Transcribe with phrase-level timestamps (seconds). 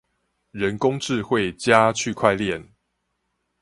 [0.49, 2.69] 人工智慧加區塊鏈